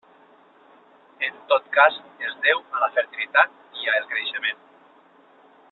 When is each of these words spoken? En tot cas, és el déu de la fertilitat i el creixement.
En 1.27 1.35
tot 1.51 1.67
cas, 1.75 1.99
és 2.25 2.31
el 2.33 2.39
déu 2.47 2.63
de 2.71 2.81
la 2.85 2.89
fertilitat 2.97 3.55
i 3.83 3.87
el 3.99 4.09
creixement. 4.15 4.65